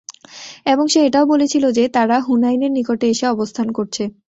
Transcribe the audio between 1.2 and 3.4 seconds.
বলেছিল যে, তারা হুনাইনের নিকটে এসে